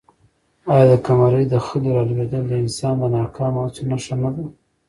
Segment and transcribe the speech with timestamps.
[0.73, 4.43] آیا د قمرۍ د خلي رالوېدل د انسان د ناکامو هڅو نښه نه ده؟